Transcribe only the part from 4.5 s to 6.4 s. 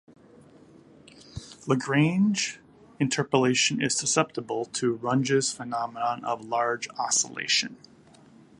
to Runge's phenomenon